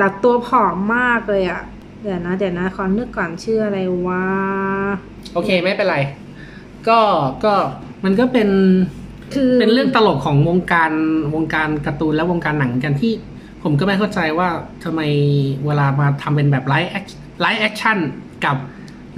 [0.00, 1.62] ดักตัวผอมมากเลยอะ
[2.02, 4.24] เดี๋ยวนะเดี๋ยวนะขอนึกก่อนชื่ออะไรวะ
[5.34, 5.98] โอเคไม่เป็นไร
[6.88, 6.98] ก็
[7.44, 7.54] ก็
[8.04, 8.48] มันก็เป็น
[9.34, 10.92] คือเป็นเรื่องตลกของวงการ
[11.34, 13.12] วงการการ์ตูนและวงการหนังกันที่
[13.62, 14.48] ผมก็ไม่เข้าใจว่า
[14.84, 15.00] ทำไม
[15.66, 17.04] เวลามาทำเป็นแบบ live act
[17.40, 17.98] live action
[18.44, 18.56] กับ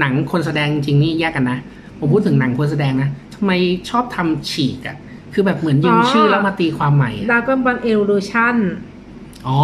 [0.00, 1.58] หนังคนแสดงจริงนี่แยกกันนะ
[1.98, 3.52] ผมพูดถึงหนังคนแสดงนะทำไม
[3.90, 4.96] ชอบทำฉีกอะ่ะ
[5.32, 8.56] คือแบบเหมือนยืมชื่อแล้วมาตีความใหม่อะ Dragonball Evolution
[9.48, 9.58] อ๋อ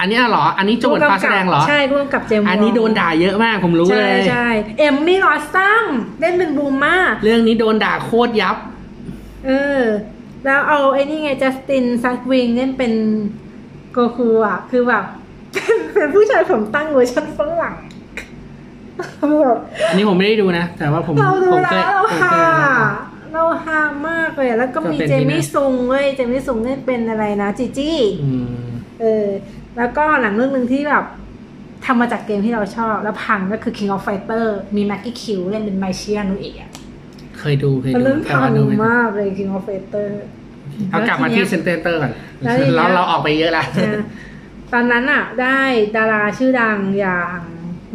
[0.00, 5.84] อันเนี้ยเหรอ อันนี้โจทย์ฟ้าแสดงเหรอ ใช่ร่วมกับเจมส์อันนี้โดนด่าเยอะมากผมรู้ใช่เลยใช่ Emmy Rossum
[6.20, 8.56] เล่นเป็นบลูม่าเรื่องนี้โดนด่าโคตรยับ
[9.46, 9.82] เออ
[10.44, 12.92] แล้วเอาไอ้นี่ไง Justin Chatwin เล่นเป็น
[13.92, 15.04] โกคูอะ คือแบบ
[15.54, 17.74] เป็นเป็นผู้ชายผมตั้งเวอร์ชันฝรั่ง
[19.42, 28.65] แบบอันนี้ผมไม่ได้ดูนะ แต่ว่าผมเราดูผมแล้เคยวเราผมฮาเคยเราฮามากเลย แล้วก็มีก็เป็นเจที่มี่น่าซุงเว้ยเจมี่ซุงเล่นเป็นอะไรนะจีจี้อืม
[29.00, 29.26] เออ
[29.76, 31.04] แล้วก็หนังเรื่องหนึ่งที่แบบ
[31.86, 36.70] ทำมาจากเกมที่เราชอบ แล้วพังก็คือ King of Fighter มีแม็กกี้คิวเล่นเป็นไมเชียนุเอะ
[37.38, 40.08] เคยดูเคยมันดูเรื่องแต่พัว่างดูไม่มากเลย King of Fighter
[40.90, 44.04] เอากลับมาที่เซนเตอร์เตอร์ก่อนแล้วทีเนี้ยแล้วเราออกไปเยอะแล้วนะ
[44.72, 45.58] ตอนนั้นอะ ได้
[45.96, 47.38] ดาราชื่อดังอย่าง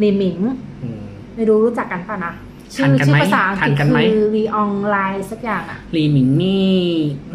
[0.02, 0.38] ลีหมิง
[0.82, 1.02] อืม
[1.34, 2.34] ไม่รู้รู้จักกันป่ะนะ
[2.76, 6.72] ทัชื่นอกันชื่ไหมอภาษาอังทักฤนษกันไหมคือรีอองไลน์สักอย่างอะลีหมิงนี่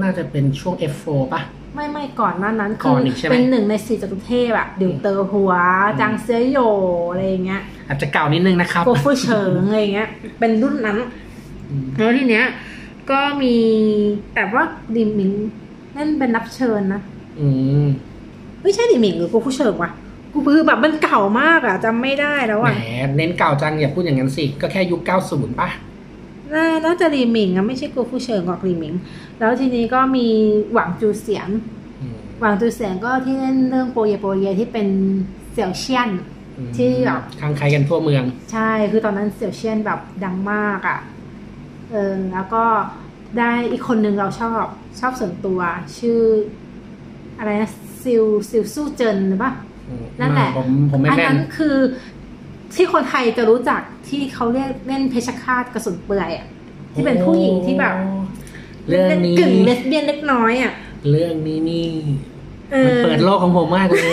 [0.01, 1.41] น่าจะเป็นช่วง F4 ป่ะ
[1.77, 5.53] ไม่ไม่ก่อนหน้านั้นก่อนอีกใช่ไหม เป็นหนึ่งในสี่จตุเทพอะดิวเตอร์หัว
[5.99, 6.57] จางเซียโย
[7.11, 10.09] อะไรอย่างเงี้ยอาจจะเก่านิดนึงนะครับโกฟูเฉิงอะไรอย่างเงี้ย
[10.39, 10.97] เป็นรุ่นนั้น
[11.69, 12.45] อืมแล้วทีเนี้ย
[13.09, 13.55] ก็มี
[14.33, 14.63] แต่ว่า
[14.95, 15.31] ลีหมิง
[15.93, 17.01] เล่นเป็นรับเชิญนะ
[17.39, 17.47] อื
[17.85, 17.87] ม
[18.63, 19.91] ไม่ใช่ลีหมิงหรือโกฟูเฉิงวะ
[20.33, 22.67] กูคือแบบมันเก่ามากอะจำไม่ได้แล้วแหม
[23.01, 25.69] อะเน้นเก่าจังอย่าพูดอย่างนั้นสิ ก็แค่ยุค 90 ป่ะ
[26.53, 28.93] น่าน่าจะลีหมิงอะไม่ใช่โกฟูเฉิงหรอกลีหมิง
[29.39, 30.27] แล้วทีนี้ก็มี
[30.73, 31.49] หวังจูเสียน
[32.01, 34.87] อืมหวังจูเสียนก็ที่เล่นเรื่องโปเยโปโลเยที่เป็น
[35.51, 36.09] เสี่ยวเชียน
[36.57, 40.99] อืมที่แบบทางใครกันทั่วเมือง ใช่คือตอนนั้นเสี่ยวเชียนแบบดังมากอะ่ะ
[41.91, 42.63] เออแล้วก็
[43.37, 44.63] ได้อีกคนหนึ่งเราชอบ
[44.99, 45.59] ชอบส่วนตัว
[45.97, 46.21] ชื่อ
[47.39, 47.71] อะไรนะ
[48.03, 49.51] ซิลซิลสู้เจินหรือปะ
[49.89, 51.75] อืมนั่นแหละผมผมไม่อันแม่นนั้นคือ
[52.75, 56.47] ที่คนไทยจะรู้จักที่เขาเรียกเล่นเพชฌฆาตกระสุนเปื่อยอะ่ะ
[56.93, 57.95] ที่เป็นผู้หญิงที่แบบ
[58.89, 60.73] เรื่องนี้กึ่งเลสเบี้ยนเล็กน้อยอะ่ะ
[61.09, 61.89] เรื่องนี้นี่
[62.71, 64.03] เอมันอเปิดโลกของผมมากเลย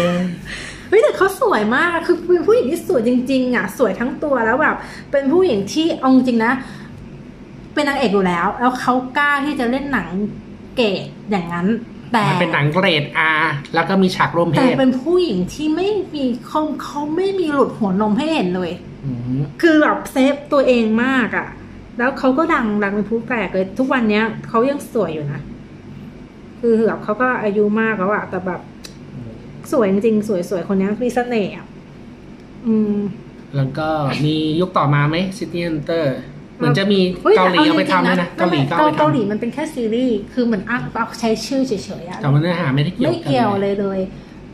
[0.89, 4.77] เฮ้ยแต่เขาสวยมากคือเป็นผู้หญิงที่สวยจริง ๆ อะ สวยทั้งตัวแล้วแบบ
[5.11, 6.53] เป็นผู้หญิงที่เอาจริงๆนะ
[7.75, 10.09] เป็นนางเอกอยู่แล้ว แล้วเขากล้าที่จะเล่นหนัง
[10.77, 11.67] เกตอย่างนั้น
[12.15, 13.05] แต่มันเป็นหนังเกรด
[13.39, 18.73] R แล้วก็มีฉากร่วมเพแต่ศเป็นผู้หญิงที่ไม่มีเขาเขาไม่มีหลุดหัวนมให้เห็นเลย
[19.05, 21.49] อืมคือแบบเซฟตัวเองมากอะ่ะ
[21.99, 25.41] แล้วเขาก็ดังดังเป็นผู้แตกเลย ทุกวันเนี้ยเขายังสวยอยู่นะ
[26.61, 28.61] คือแบบเขาก็อายุมากแล้วอะแต่แบบ
[29.73, 31.67] สวยจริงๆสวยๆคนเนี้ยมีเสน่ห์อะ
[32.67, 32.97] อืม
[33.57, 33.89] แล้วก็
[34.25, 44.01] มียุคต่อมาไหม City Hunter เหมือนจะมีฮ้ยเกาหลีแต่เอาไปจริงๆทำด้วยนะเกาหลีก็เกาเอาไปเกาหลีทำมันเป็นแค่ซีรีส์คือเหมือนอะเอาใช้ชื่อเฉยๆอะแต่ว่าเนื้อหาไม่ได้เกี่ยวไม่เกี่ยวเลยเลย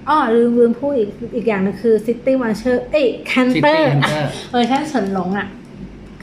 [0.08, 5.48] อ๋อลืมลืมพูดอีกอีกอย่างหนึงคือ City Watcher เอ้ยกัน Canter City Hunter เวอร์ชันเฉินหลงอะ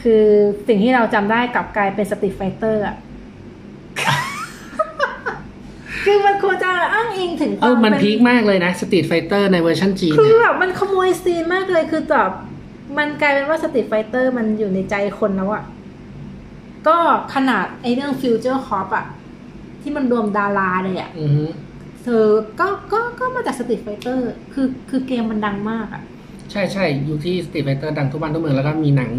[0.01, 0.23] คือ
[0.67, 2.95] สิ่งที่เราจำได้กลับกลายเป็น Street Fighter อะ
[6.05, 12.31] คือมันควรจะอ้างอิงถึงเออมันเป็ peak มากเลยนะ Street Fighter ในเวอร์ชันจีนคือเนี่ยแบบมันขโมยซีนมากเลยคือแบบ
[12.97, 15.63] มันกลายเป็นว่า Street Fighter มันอยู่ในใจคนแล้วอะ
[16.87, 16.97] ก็
[17.33, 19.05] ขนาดไอ้เรื่อง Future Cops อะ
[19.81, 21.45] ที่มันรวมดาราเลยอะอือฮึ
[22.03, 22.25] เธอ
[22.59, 26.03] ก็ก็ก็มาจาก Street Fighter คือคือเกมมันดังมากอะ
[26.51, 29.11] ใช่ใช่ยุคที่ Street Fighter ดังทุกบ้านทุกเมืองแล้วก็มีหนัง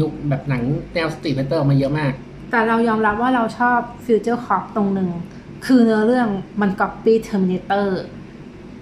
[0.00, 0.62] ยุคแบบหนัง
[0.94, 2.12] แนว Street Fighter ออกมาเยอะมาก
[2.50, 5.10] แต่เรายอมรับว่าเราชอบ Future Cops ตรงหนึ่ง
[5.66, 6.28] คือเนื้อเรื่อง
[6.60, 8.00] มันก๊อปปี้ Terminator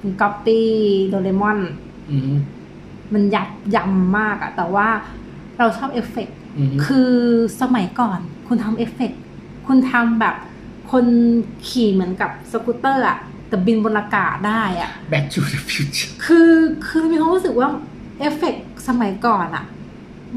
[0.00, 0.66] มันก๊อปปี้
[1.08, 1.58] โดราเอมอน
[2.10, 2.32] อือฮึ
[3.14, 4.88] มันยับยำมากอะแต่ว่า
[5.58, 7.12] เราชอบเอฟเฟกต์อือฮึคือ
[7.60, 9.20] สมัยก่อนคุณทำเอฟเฟกต์
[9.66, 10.36] คุณทำแบบ
[10.92, 11.04] คน
[11.68, 16.52] ขี่เหมือนกับสกูตเตอร์อะแต่บินบนอากาศได้อะ Back to the Future คือ
[16.86, 17.68] คือมีความรู้สึกว่า
[18.20, 19.64] เอฟเฟกต์สมัยก่อนอะ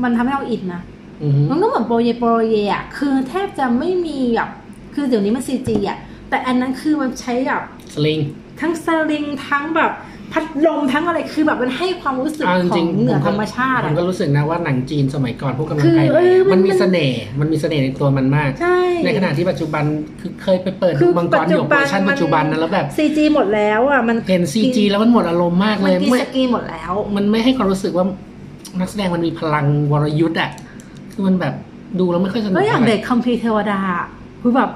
[0.03, 0.81] มันทำให้เราอินนะ
[1.23, 4.49] อือฮึมันก็เหมือนโปรเยโปรเยอะคือแทบจะไม่มีแบบ
[4.93, 5.97] คือเดี๋ยวนี้มันซีจีอะ
[6.29, 7.61] แต่อันนั้นคือมันใช้แบบ
[7.93, 8.19] สลิง
[8.61, 9.91] ทั้งสลิงทั้งแบบ
[10.33, 19.83] พัดลมทั้งอะไรคือแบบมันให้ความรู้สึกเอาจขอริงงๆเหนือผก็ธรรมชาติผอะมก็รู้สึกนะว่าหนังจีนสมัยก่อนพวกกำลังคือไกลเออมันมันมีมันเสน่ห์มันมีเสน่ห์ในตัวมันมากใช่ในขณะที่ปัจจุบัน
[20.21, 28.05] คือเคยไปเปิดคืดูอมังกรหยกเวอร์ชันปัจจุบันนะแล้วแบบซีจีหมดแล้วอะมันเห็นซีจีแล้วมันหมดอารมณ์มากมัเลนยกินไม่สกีหมดแล้ว มันไม่ให้ความรู้สึกว่า
[28.79, 30.49] นักแสดงมันมีพลังวรยุทธ์อะ
[31.11, 31.53] คือมันแบบ
[31.99, 33.79] ดูแล้วไม่ค่อยสนุกแล้วอย่างท่ไหร่เด็กคัมภีร์เทวดา
[34.41, 34.69] คือแบบ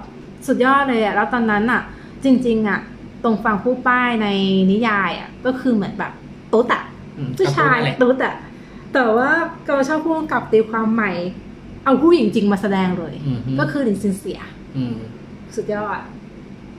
[0.48, 1.82] สุดยอดเลยอะแล้วตอนนั้นอะ
[2.24, 2.80] จริง ๆ อะ
[3.24, 4.28] ตรงฝั่งผู้ป้ายใน
[4.72, 6.12] นิยายอะก็คือเหมือนแบบ
[6.54, 6.84] ตุ๊ดอะ
[7.18, 8.36] อืมผู้ชายก็พูดนั่นแหละตุ๊ดอะ
[8.94, 9.30] แต่ว่า
[9.68, 11.12] ก็ผู้กำกับตีความใหม่
[11.86, 14.40] เอาผู้หญิงจริงมาแสดงเลยอืมฮึก็คือหลินชิงเสีย
[14.78, 14.96] อืม
[15.56, 16.00] สุดยอด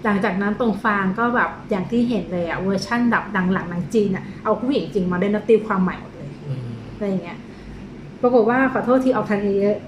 [0.05, 7.39] หลังจากนั้นตงฟางก็แบบอย่างที่เห็นเลยอะเวอร์ชั่นดับดังหลังหนังจีนอะเอาผู้หญิงจริงมาเล่นแล้วตีความใหม่หมดเลยอืมอะไรอย่างเงี้ย
[8.23, 9.79] ปรากฏว่าขอโทษทีออกทะเลเยอะ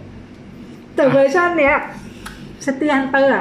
[0.97, 1.77] แต่เวอร์ชันเนี้ย
[2.67, 3.35] City Hunter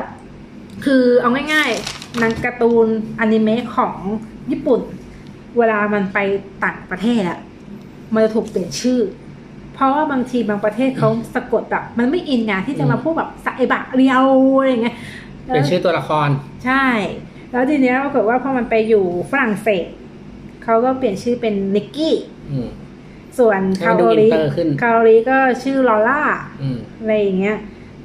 [0.86, 2.88] คือเอาง่ายๆหนังการ์ตูน
[3.20, 3.96] อนิเมะของ
[4.52, 4.82] ญี่ปุ่น
[5.58, 6.18] เวลามันไป
[6.64, 7.40] ต่างประเทศอะ
[8.14, 9.00] มันจะถูกเปลี่ยนชื่อ
[9.74, 14.26] เพราะว่าบางทีบางประเทศเขาสะกดแบบมันไม่อินไงที่จะมาพูดแบบไซบะเรียว
[14.58, 14.98] อะไรอย่างเงี้ย
[15.54, 16.30] เป็นชื่อตัวละคร
[16.66, 16.86] ใช่
[17.52, 19.86] แล้วทีเนี้ยปรากฏว่าพอมันไปอยู่ฝรั่งเศส
[20.64, 22.16] เขาก็เปลี่ยนชื่อเป็นนิกกี้
[22.52, 22.68] อืม
[23.40, 26.22] ส่วนให้คามันดูโอริอินเตอร์ขึ้นคาโอริก็ชื่อลอล่า
[26.62, 27.58] อืมอะไรอย่างเงี้ย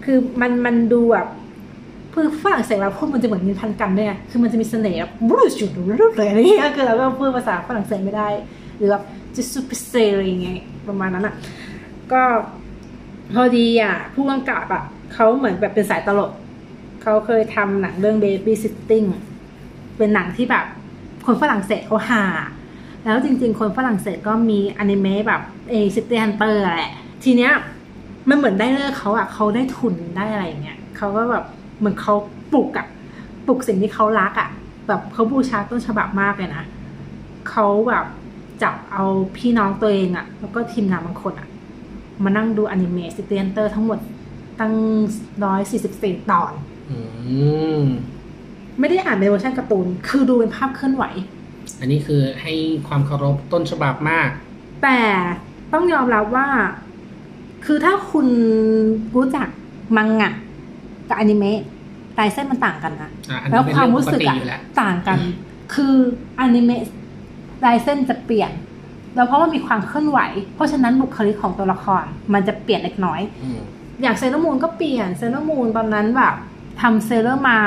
[0.04, 1.28] คือมันมันดูแบบ
[2.18, 5.82] คือฝรั่งเศสเราพูดมันจะเหมือนมีพันกันด้วยคือมันจะมีเสน่ห์แบบบรูจุดรู
[6.16, 8.28] เลยอะไรเงี้ยคือเราก็พูดภาษาฝรั่งเศสไม่ได้
[8.76, 9.02] หรือแบบ
[9.36, 11.34] จะซูเปอร์เซอะไรอย่างเงี้ยประมาณนั้นอะ
[12.12, 12.22] ก็
[13.34, 14.82] พอดีอะผู้กำกับอะ
[15.14, 16.30] เขาเหมือนแบบเป็นสายตลก
[17.02, 19.06] เขาเคยทำหนังเรื่อง Baby Sitting
[19.96, 20.64] เป็นหนังที่แบบ
[21.26, 22.24] คนฝรั่งเศสเขาฮา
[23.04, 26.92] แล้วจริง ๆ คนฝรั่งเศสก็มีอนิเมะแบบเอ City Hunter แหละ
[27.24, 27.52] ทีเนี้ย
[28.28, 31.44] มันเหมือนได้เลิกเขาอะเขาได้ทุนได้อะไรอย่างเงี้ยเขาก็แบบ
[31.78, 32.14] เหมือนเขา
[32.52, 32.86] ปลุกอะ
[33.46, 34.48] ปลุกสิ่งที่เขารักอะ
[34.88, 36.64] แบบเขาบูชาต้นฉบับมากเลยนะ
[37.50, 38.06] เขาแบบ
[38.62, 39.04] จับเอา
[39.36, 41.48] พี่น้องตัวเองอะแล้วก็ทีมงานบางคนอะ
[42.24, 43.98] มานั่งดูอนิเมะ City Hunter ทั้งหมด
[44.60, 44.74] ตั้ง
[45.44, 46.52] ร้อยสี่สิบสี่ตอน
[46.90, 46.98] อื
[47.80, 47.82] ม
[48.80, 51.04] ไม่ได้อ่านเป็นเวอร์ชันการ์ตูน คือดูเป็นภาพเคลื่อนไหว
[51.80, 52.52] อันนี้คือให้
[52.88, 54.28] ความเคารพต้นฉบับมาก
[54.82, 55.00] แต่
[55.72, 56.48] ต้องยอมรับว่า
[57.66, 58.26] คือถ้าคุณ
[59.16, 59.48] รู้จัก
[59.96, 60.32] มังงะ
[61.08, 61.58] กับอนิเมะ
[62.18, 65.18] ลายเส้นมันต่างกันนะอะอันแล้นี้วเป็นควาเรื่มองปรู้กสึกติอะอยู่แล้วต่างกัน
[65.74, 65.94] คือ
[66.40, 66.82] อนิเมะ
[67.64, 68.50] ลายเส้นจะเปลี่ยน
[69.16, 70.18] แล้วเพราะว่ามีความเคลื่อนไหว
[70.54, 73.60] เพราะฉะนั้นบุคลิกของตัวละครมันจะเปลี่ยนเล็กน้อยอืม
[74.02, 76.34] อย่างเซเลอร์มูนก็เปลี่ยนเซเลอร์มูนตอนนั้นแบบ
[76.80, 77.58] ทำเซเลอร์มา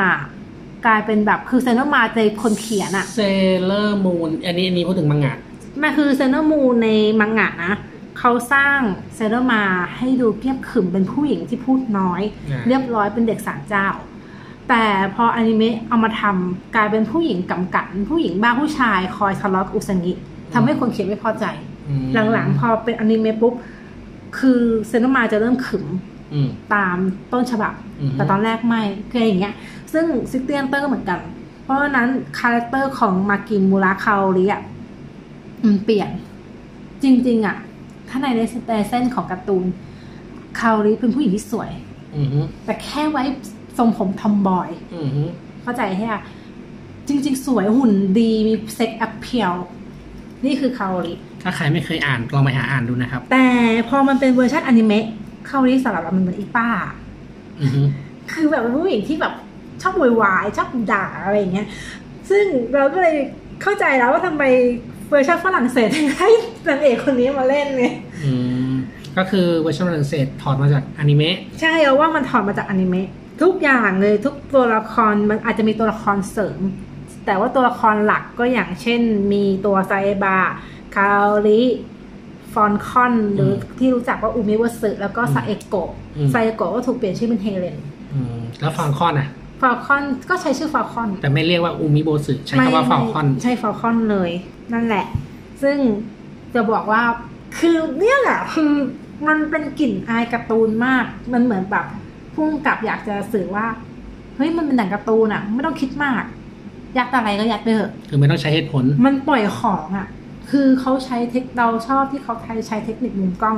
[0.85, 3.21] กลายเป็นแบบคือเซเลอร์มาในคนเขียนอะเซ
[3.63, 5.35] เลอร์มูนอันนี้อันนี้พูดถึงมังงะ
[5.81, 7.73] มันคือเซเลอร์มูนในมังงะนะ
[8.19, 8.79] เขาสร้าง
[9.15, 9.63] เซเลอร์มาร์ส
[9.97, 13.87] ให้ดูเรียบขรึมเป็นผู้หญิงที่พูดน้อยอ่าเรียบร้อยเป็นเด็กศาลเจ้า
[14.69, 14.83] แต่
[15.15, 20.13] พออนิเมะเอามาทำกลายเป็นผู้หญิงก๋ากั่นผู้หญิงบ้าผู้ชายคอยทะเลาะกับอุซางิ
[20.53, 21.45] ทำให้คนเขียนไม่พอใจ
[21.89, 23.53] อืมหลังๆ พอเป็นอนิเมะปุ๊บ
[24.39, 25.85] คือเซเลอร์มาร์สจะเริ่มขรึม
[26.33, 26.97] อืมตาม
[27.33, 29.53] ต้นฉบับอืมแต่ตอนแรกไม่คืออย่างเงี้ย
[29.93, 31.19] ซึ่ง City Hunter เหมือนกัน
[31.69, 34.61] เพราะฉะนั้น character ของมากิมูระคาโอริอะ
[35.65, 36.09] มันเปลี่ยน
[37.03, 37.57] จริง ๆ อะ
[38.09, 38.41] ถ้าในใน
[38.89, 39.65] เส้นของการ์ตูน
[40.59, 41.71] คาโอริเป็นผู้หญิงที่สวย
[42.17, 43.23] อือฮึแต่แค่ไว้
[43.77, 45.23] ทรงผม tomboy อือฮึ
[45.63, 46.15] เข้าใจใช่ไหม
[47.07, 49.53] จริง ๆ สวยหุ่นดีมีเซ็กแอปเพียว
[50.45, 53.45] นี่คือคาโอริถ้าใครไม่เคยอ่านลองไปหาอ่านดูนะครับ แต่
[53.89, 55.05] พอมันเป็นเวอร์ชันอนิเมะ
[55.47, 56.67] คาโอริสำหรับเรามันเหมือนอีป้า
[57.61, 57.81] อือฮึ
[58.31, 59.33] คือแบบเป็นผู้หญิงที่แบบ
[59.81, 61.67] ชอบโวยวายชอบด่าอะไรอย่างเงี้ย
[62.29, 62.45] ซึ่ง
[62.75, 63.15] เราก็เลย
[63.61, 64.43] เข้าใจแล้วว่าทำไม
[65.09, 66.29] เวอร์ชันฝรั่งเศสถึงให้
[66.67, 67.93] นางเอกคนนี้มาเล่นเนี่ย
[68.25, 68.33] อื
[68.69, 68.71] ม
[69.17, 73.07] ก็คือเวอร์ชันฝรั่งเศสถอดมาจากอนิเมะใช่เอาว่ามันถอดมาจากอนิเมะ
[73.41, 76.59] ทุกอย่างเลยทุกตัวละครมันอาจจะมีตัวละครเสริม
[77.25, 79.01] แต่ว่าตัวละครหลักก็อย่างเช่น
[79.33, 79.93] มีตัวไซ
[80.23, 80.37] บะ
[80.95, 81.09] คาโอ
[81.45, 81.61] ริ
[82.53, 85.89] ฟอลคอน หรือที่รู้จักว่าอูมิโบสึแล้วก็ซาเอโกะ
[86.33, 87.77] ซาเอโกะก็ถูกเปลี่ยนชื่อเป็นเฮเลน
[88.13, 89.27] อืมแล้วฟาลคอนอะ
[89.61, 94.31] ฟาลคอนก็ใช้ชื่อฟาลคอนแต่ไม่เรียกว่าอูมิโบสึใช้คำว่าฟาลคอนใช่ฟาลคอนเลย
[94.73, 95.05] นั่นแหละ
[95.63, 95.77] ซึ่ง
[96.55, 97.03] จะบอกว่า
[97.59, 98.71] คือเนี่ยแหละคือ
[99.27, 101.85] มันเป็นกลิ่นอายการ์ตูนมาก มันเหมือนแบบ
[102.35, 103.65] ผู้กำกับอยากจะสื่อว่า
[104.35, 106.23] เฮ้ยมันเป็นหนังการ์ตูนอะไม่ต้องคิดมาก
[106.97, 110.07] ยัดอะไรก็ยัดไปเถอะคือไม่ต้องใช้เหตุผล มันปล่อยของอะ
[110.51, 113.57] คือเขาใช้เทคเราชอบที่เขาใช้ใช้เทคนิคมุมกล้อง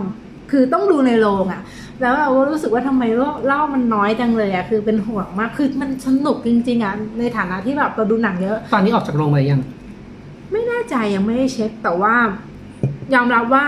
[0.52, 1.62] คือต้องดูในโรงอะ
[2.02, 3.04] แล้วเราก็รู้สึกว่าทำไม
[3.46, 9.62] เล่ามันน้อยจังเลยอะคือเป็นห่วงมากคือมันสนุกจริงๆอะในฐานะที่แบบเราดูหนังเยอะ ตอนนี้ออกจากโรงไปยัง
[10.52, 12.16] ไม่แน่ใจยังไม่ได้เช็คแต่ว่า
[13.14, 13.66] ยอมรับว่า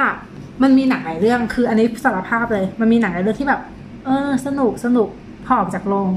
[0.64, 3.62] มันมีหนังหลายเรื่อง คืออันนี้สารภาพเลย มันมีหนังหลายเรื่องที่แบบ
[4.06, 5.08] เออ สนุกสนุก
[5.46, 6.10] พอออกจากโรง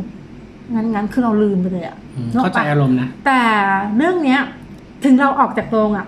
[0.75, 3.41] งั้นงั้นคือเราลืมไปเลยอะอืมนึกอเข้าอกใจปะอารมณ์นะแต่
[3.97, 4.41] เรื่องเนี้ย
[5.05, 6.07] ถึงเราออกจากโรงอะ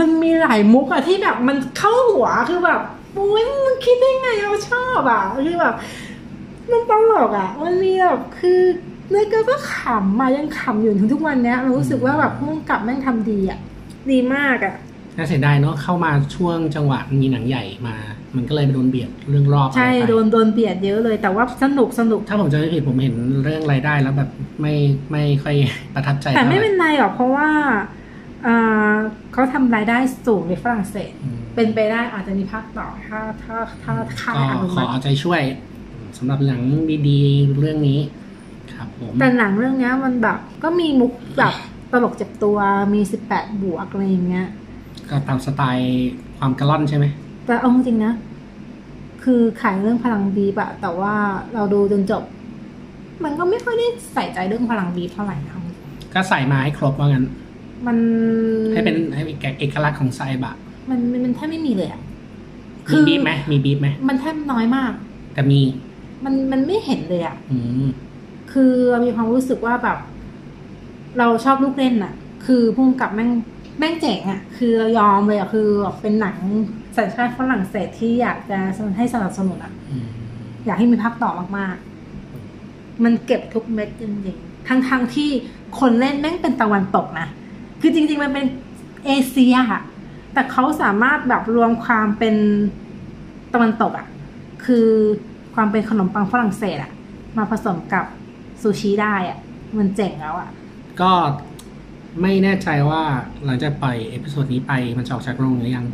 [0.00, 5.74] มันมีหลายมุกอะที่แบบมันเข้าหัวคือแบบโอ้ยมันคิดได้ไงเราชอบอะคือแบบ
[6.70, 8.60] มันตลกอะมันมีแบบคือ
[9.10, 13.58] เนื้อก็ก็ขำมายังขำอยู่ถึงทุกวันเนี้ยเรารู้สึกว่าแบบพุ่งกลับแม่งทำดีอะ
[14.10, 14.74] ดีมากอะ
[15.16, 17.96] น่าเสียดายเนาะเข้ามาช่วงจังหวะมีหนังใหญ่มา
[18.36, 24.74] มันก็เลยไปโดนเบียดเรื่องรอบใช่อะไรไปโดนโดนเบียดเยอะเลยแต่ว่าสนุกสนุก ถ้าผมจะไม่ผิดผมเห็นเรื่องรายได้แล้วแบบไม่
[25.10, 25.56] ไม่ค่อย
[25.94, 27.48] ประทับใจแต่ไม่ท่าหร่เป็นไรหรอกเพราะว่า
[28.46, 28.94] อ่า
[29.32, 35.42] เขาทำรายได้สูงในฝรั่งเศสอืม เป็นไปได้อาจจะมีภาคต่อถ้าถ้าถ้าค่ายก็อนุขอมัติเอาใจช่วย
[36.18, 36.62] สำหรับหนัง
[37.08, 38.00] ดีๆ เรื่องนี้
[38.72, 41.54] ครับผม แต่หนังเรื่องเนี้ยมันแบบ ก็มีมุกแบบ
[41.92, 42.58] ตลกเจ็บตัว
[42.94, 44.46] มีสิบแปดบวกอะไรอย่างเงี้ย
[45.10, 47.06] ก็ตามสไตล์ความกระล่อนใช่ไหม
[47.46, 48.12] แต่เอาจริงๆนะ
[49.24, 51.14] คือขายเรื่องพลังบีบอะแต่ว่า
[51.54, 52.22] เราดูจนจบ
[53.24, 55.76] มันก็ไม่ค่อยได้ใส่ใจเรื่องพลังบีบเท่าไหร่นะเอาจริง
[56.14, 57.26] ก็ใส่มาให้ครบว่างั้น
[57.86, 57.96] มัน
[58.74, 60.54] ให้เป็นให้เป็นเอกลักษณ์ของไซบะ
[60.90, 62.00] มันมันมันแทบไม่มีเลยอะ
[62.92, 64.92] มีบีบไหมมีบีบไหมมันแทบน้อยมาก
[65.34, 65.60] แต่มี
[66.24, 67.88] มันมันไม่เห็นเลยอะอืม
[68.52, 69.98] คือเรามีความรู้สึกว่าแบบ
[71.18, 72.12] เราชอบลูกเล่นอะ
[72.46, 73.30] คือพุ่งกับแม่ง
[73.78, 76.36] แม่งเจ๋งอะคือเรายอมเลยอะคือแบบเป็นหนัง
[76.96, 78.58] สัญชาติฝรั่งเศสที่อยากจะ
[78.96, 80.06] ให้สนับสนุนอะอืม
[80.66, 85.30] อยากให้มีภาคต่อมากๆ มันเก็บทุกเม็ดจริงๆ ทั้งๆที่
[85.80, 87.28] คนเล่นแม่งเป็นตะวันตกนะ
[87.80, 88.46] คือจริง ๆ มันเป็น
[89.06, 89.82] เอเชียอะ
[90.38, 92.36] แต่เขาสามารถแบบรวมความเป็น
[93.54, 94.06] ตะวันตกอะ
[94.64, 94.88] คือ
[95.54, 96.92] ความเป็นขนมปังฝรั่งเศสอะ
[97.38, 98.04] มาผสมกับ
[98.60, 99.38] ซูชิได้อะ
[99.78, 100.48] มันเจ๋งแล้วอะ
[101.00, 101.12] ก็
[102.22, 103.02] ไม่แน่ใจว่า
[103.44, 105.86] หลังจากปล่อย episode นี้ไปมันจะออกจากโรงหรือยัง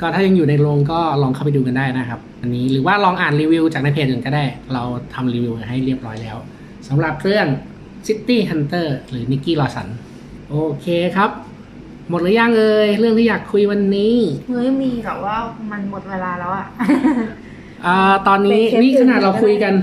[0.00, 4.82] ก็ถ้ายังอยู่ในโรงก็ลองเข้าไปดูกันได้นะครับ อันนี้หรือว่าลองอ่านรีวิวจากในเพจอื่นก็ได้ เรา
[5.14, 6.36] ทำรีวิวให้เรียบร้อยแล้ว
[6.88, 7.46] สำหรับเรื่อง
[8.06, 9.88] City Hunter หรือ Nicky Larson
[10.50, 10.86] โอเค
[11.16, 11.30] ครับ
[12.08, 14.14] หมดหรือยังเอ่ยเรื่องที่อยากคุยวันนี้
[14.48, 15.36] เฮ้ยมีแต่ว่า
[15.70, 16.66] มันหมดเวลาแล้วอะ
[17.86, 17.96] อ่า
[18.28, 19.74] ตอนนี้เป็นเทปนี่ขนาดเราคุยกัน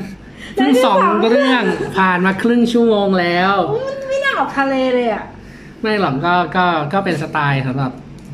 [0.56, 1.64] ได้เพิ่งสองได้สองเรื่อง
[1.98, 3.54] ผ่านมาครึ่งชั่วโมงแล้ว
[3.88, 5.24] มันไม่น่าออกทะเลเลยอะ
[5.82, 7.92] ไม่หรอกก็ก็ก็เป็นสไตล์สำหรับ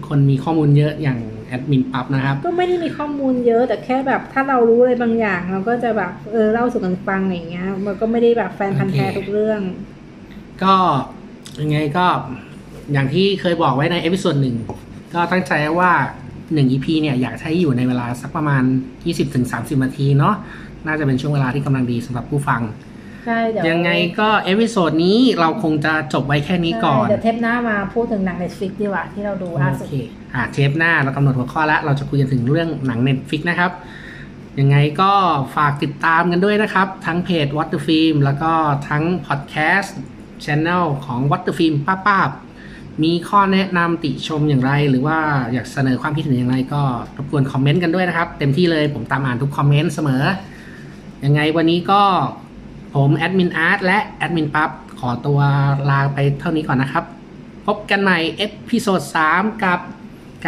[0.07, 9.61] คนมีข้อมูลเยอะอย่างแอดมินปั๊บนะครับ ก็ไม่ได้มีข้อมูลเยอะแต่แค่แบบถ้าเรารู้อะไรบางอย่าง เราก็จะแบบเออเล่าสู่กันฟังอย่างเงี้ย มันก็ไม่ได้แบบแฟนพันธ์แท้โอเคทุกเรื่อง
[10.63, 10.75] ก็
[11.61, 12.07] ยังไงก็
[12.93, 14.55] อย่างที่เคยบอกไว้ใน episode หนึ่ง
[15.13, 15.91] ก็ตั้งใจว่า
[16.53, 18.63] หนึ่ง EP เนี่ยอยากให้อยู่ในเวลาสักประมาณ
[19.23, 20.35] 20-30 นาทีเนาะ
[20.85, 22.61] น่าจะเป็นช่วงเวลาที่กำลังดีสำหรับผู้ฟัง
[23.25, 29.93] ใช่เดี๋ยวยังไงก็ episode นี้เราคงจะจบไว้แค่นี้ก่อนใช่เดี๋ยวเทปหน้ามาพูดถึงหนัง Netflix ดีกว่าที่เราดูล่าสุดโอเค
[30.33, 33.71] อ่าเทปหน้าเรากำหนดหัวข้อแล้ว เราจะคุยกันถึงเรื่องหนัง Netflix นะครับ
[34.59, 35.11] ยังไงก็
[35.55, 38.51] ฝากติดตามกันด้วยนะครับ ทั้งเพจ What the Film แล้วก็
[38.89, 39.97] ทั้งพอดแคสต์
[40.45, 42.29] Channel ของ What the Film ป้าป้าบ
[43.03, 45.17] มีข้อแนะนำติชมอย่างไร หรือว่า
[45.53, 46.81] อยากเสนอความคิดเห็นอย่างไรก็
[47.17, 50.23] รบกวนคอมเมนต์กันด้วยนะครับ เต็มที่เลยผมตามอ่านทุกคอมเมนต์เสมอ
[51.25, 52.01] ยังไงวันนี้ก็
[52.95, 55.39] ผมแอดมินอาร์ตและแอดมินปั๊บขอตัว
[55.89, 57.03] ลาไปเท่านี้ก่อนนะครับ
[57.67, 59.79] พบกันใหม่ episode 3กับ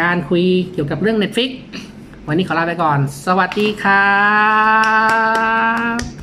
[0.00, 1.50] การคุยเกี่ยวกับเรื่อง Netflix
[2.28, 4.12] วันนี้ขอลาไปก่อน สวัสดีครั
[6.18, 6.21] บ